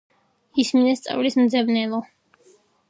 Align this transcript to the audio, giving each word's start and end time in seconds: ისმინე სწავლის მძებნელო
ისმინე 0.63 0.95
სწავლის 1.01 1.39
მძებნელო 1.43 2.03